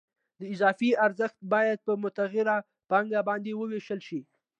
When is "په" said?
1.87-1.93